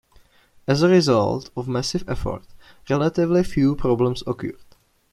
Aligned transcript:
As 0.65 0.81
a 0.81 0.89
result 0.89 1.51
of 1.55 1.67
massive 1.67 2.03
effort, 2.09 2.47
relatively 2.89 3.43
few 3.43 3.75
problems 3.75 4.23
occurred. 4.25 4.59